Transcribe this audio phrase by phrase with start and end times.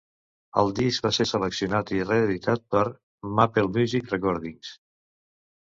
[0.61, 2.83] El disc va ser seleccionat i reeditat per
[3.41, 4.75] MapleMusic Recordings.